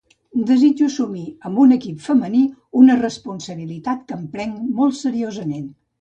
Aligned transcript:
Desitjo 0.51 0.85
d’assumir, 0.87 1.25
amb 1.49 1.59
un 1.65 1.75
equip 1.75 2.01
femení, 2.05 2.41
una 2.85 2.97
responsabilitat 3.03 4.03
que 4.09 4.19
em 4.21 4.25
prenc 4.37 4.59
molt 4.81 4.99
seriosament. 5.03 5.71